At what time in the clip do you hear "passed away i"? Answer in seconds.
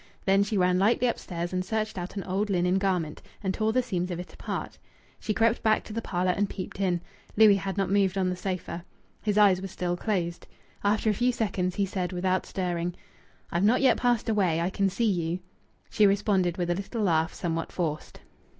13.97-14.71